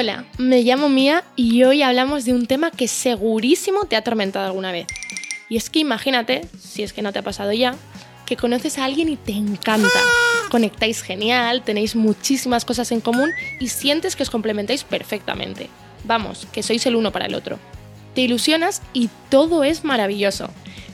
[0.00, 4.46] Hola, me llamo Mía y hoy hablamos de un tema que segurísimo te ha atormentado
[4.46, 4.86] alguna vez.
[5.50, 7.74] Y es que imagínate, si es que no te ha pasado ya,
[8.24, 10.00] que conoces a alguien y te encanta.
[10.50, 13.28] Conectáis genial, tenéis muchísimas cosas en común
[13.60, 15.68] y sientes que os complementáis perfectamente.
[16.04, 17.58] Vamos, que sois el uno para el otro.
[18.14, 20.48] Te ilusionas y todo es maravilloso.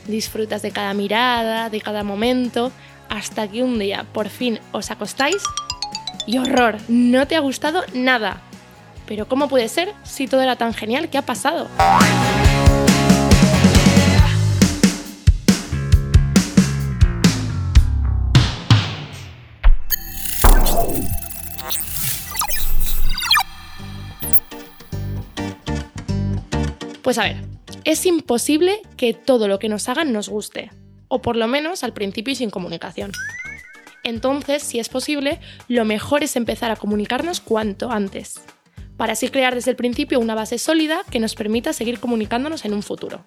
[0.08, 2.72] Disfrutas de cada mirada, de cada momento,
[3.08, 5.44] hasta que un día por fin os acostáis
[6.26, 8.42] y horror, no te ha gustado nada.
[9.06, 11.08] Pero ¿cómo puede ser si todo era tan genial?
[11.08, 11.68] ¿Qué ha pasado?
[27.02, 27.36] Pues a ver,
[27.84, 30.72] es imposible que todo lo que nos hagan nos guste,
[31.06, 33.12] o por lo menos al principio y sin comunicación.
[34.02, 38.40] Entonces, si es posible, lo mejor es empezar a comunicarnos cuanto antes
[38.96, 42.74] para así crear desde el principio una base sólida que nos permita seguir comunicándonos en
[42.74, 43.24] un futuro.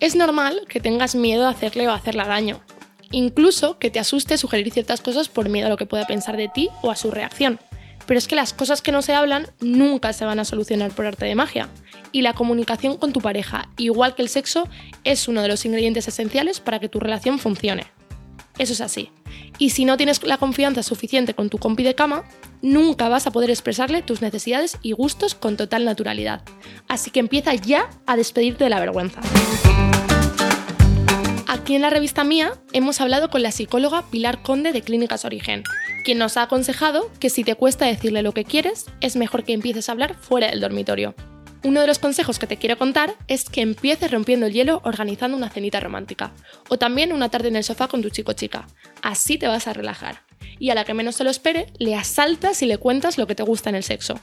[0.00, 2.60] Es normal que tengas miedo a hacerle o hacerle daño,
[3.10, 6.48] incluso que te asuste sugerir ciertas cosas por miedo a lo que pueda pensar de
[6.48, 7.58] ti o a su reacción.
[8.06, 11.06] Pero es que las cosas que no se hablan nunca se van a solucionar por
[11.06, 11.68] arte de magia.
[12.12, 14.68] Y la comunicación con tu pareja, igual que el sexo,
[15.02, 17.86] es uno de los ingredientes esenciales para que tu relación funcione.
[18.58, 19.10] Eso es así.
[19.58, 22.24] Y si no tienes la confianza suficiente con tu compi de cama,
[22.62, 26.42] nunca vas a poder expresarle tus necesidades y gustos con total naturalidad.
[26.88, 29.20] Así que empieza ya a despedirte de la vergüenza.
[31.48, 35.64] Aquí en la revista Mía hemos hablado con la psicóloga Pilar Conde de Clínicas Origen,
[36.04, 39.52] quien nos ha aconsejado que si te cuesta decirle lo que quieres, es mejor que
[39.52, 41.14] empieces a hablar fuera del dormitorio.
[41.64, 45.36] Uno de los consejos que te quiero contar es que empieces rompiendo el hielo organizando
[45.36, 46.32] una cenita romántica
[46.68, 48.66] o también una tarde en el sofá con tu chico o chica.
[49.02, 50.22] Así te vas a relajar.
[50.58, 53.34] Y a la que menos se lo espere, le asaltas y le cuentas lo que
[53.34, 54.18] te gusta en el sexo.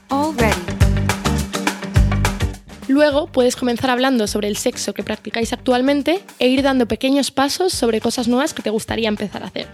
[2.88, 7.72] Luego puedes comenzar hablando sobre el sexo que practicáis actualmente e ir dando pequeños pasos
[7.72, 9.68] sobre cosas nuevas que te gustaría empezar a hacer.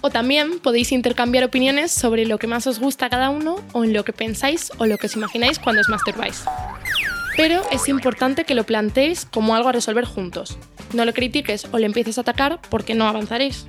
[0.00, 3.82] O también podéis intercambiar opiniones sobre lo que más os gusta a cada uno o
[3.82, 6.44] en lo que pensáis o lo que os imagináis cuando os masturbáis.
[7.36, 10.58] Pero es importante que lo planteéis como algo a resolver juntos.
[10.94, 13.66] No lo critiques o le empieces a atacar porque no avanzaréis.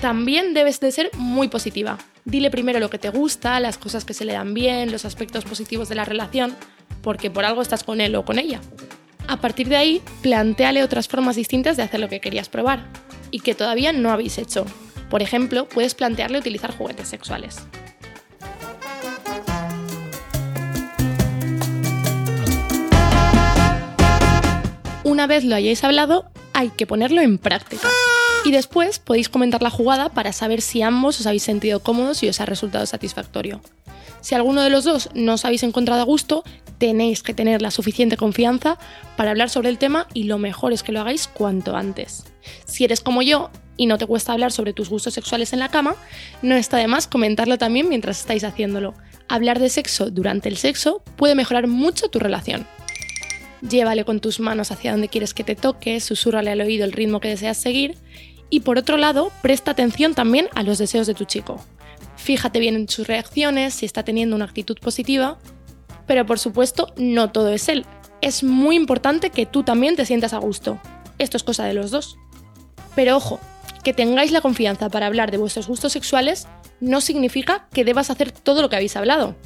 [0.00, 1.98] También debes de ser muy positiva.
[2.24, 5.44] Dile primero lo que te gusta, las cosas que se le dan bien, los aspectos
[5.44, 6.54] positivos de la relación,
[7.02, 8.60] porque por algo estás con él o con ella.
[9.26, 12.86] A partir de ahí, planteale otras formas distintas de hacer lo que querías probar
[13.30, 14.66] y que todavía no habéis hecho,
[15.10, 17.66] por ejemplo, puedes plantearle utilizar juguetes sexuales.
[25.18, 27.88] Una vez lo hayáis hablado, hay que ponerlo en práctica.
[28.44, 32.28] Y después podéis comentar la jugada para saber si ambos os habéis sentido cómodos y
[32.28, 33.60] os ha resultado satisfactorio.
[34.20, 36.44] Si alguno de los dos no os habéis encontrado a gusto,
[36.78, 38.78] tenéis que tener la suficiente confianza
[39.16, 42.22] para hablar sobre el tema y lo mejor es que lo hagáis cuanto antes.
[42.64, 45.68] Si eres como yo y no te cuesta hablar sobre tus gustos sexuales en la
[45.68, 45.96] cama,
[46.42, 48.94] no está de más comentarlo también mientras estáis haciéndolo.
[49.26, 52.68] Hablar de sexo durante el sexo puede mejorar mucho tu relación.
[53.60, 57.20] Llévale con tus manos hacia donde quieres que te toque, susúrrale al oído el ritmo
[57.20, 57.96] que deseas seguir
[58.50, 61.60] y por otro lado, presta atención también a los deseos de tu chico.
[62.16, 65.38] Fíjate bien en sus reacciones, si está teniendo una actitud positiva,
[66.06, 67.84] pero por supuesto no todo es él.
[68.20, 70.80] Es muy importante que tú también te sientas a gusto.
[71.18, 72.16] Esto es cosa de los dos.
[72.94, 73.38] Pero ojo,
[73.84, 76.48] que tengáis la confianza para hablar de vuestros gustos sexuales
[76.80, 79.36] no significa que debas hacer todo lo que habéis hablado.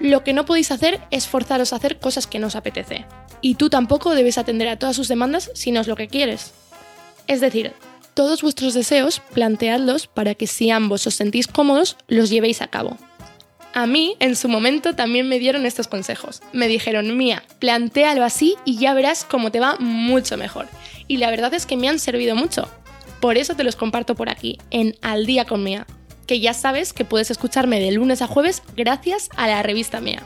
[0.00, 3.06] Lo que no podéis hacer es forzaros a hacer cosas que no os apetece.
[3.40, 6.52] Y tú tampoco debes atender a todas sus demandas si no es lo que quieres.
[7.26, 7.72] Es decir,
[8.14, 12.96] todos vuestros deseos planteadlos para que si ambos os sentís cómodos, los llevéis a cabo.
[13.74, 16.40] A mí, en su momento, también me dieron estos consejos.
[16.52, 20.66] Me dijeron, Mía, plantéalo así y ya verás cómo te va mucho mejor.
[21.08, 22.68] Y la verdad es que me han servido mucho.
[23.20, 25.86] Por eso te los comparto por aquí, en Al Día con Mía,
[26.26, 30.22] que ya sabes que puedes escucharme de lunes a jueves gracias a la revista Mía.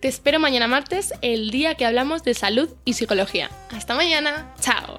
[0.00, 3.50] Te espero mañana martes, el día que hablamos de salud y psicología.
[3.70, 4.98] Hasta mañana, chao.